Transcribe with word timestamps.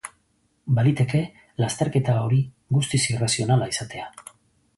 Baliteke 0.77 1.21
lasterketa 1.63 2.15
hori 2.25 2.41
guztiz 2.79 3.03
irrazionala 3.13 3.71
izatea. 3.75 4.11